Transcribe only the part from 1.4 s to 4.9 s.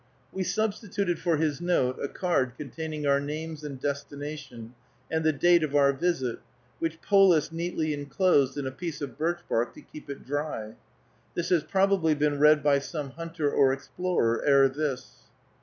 note a card containing our names and destination,